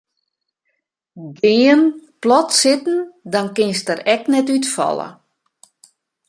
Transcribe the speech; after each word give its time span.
Gean 1.39 1.83
plat 2.21 2.53
sitten 2.59 2.99
dan 3.33 3.47
kinst 3.57 3.85
der 3.87 3.99
ek 4.13 4.23
net 4.33 4.47
útfalle. 4.55 5.07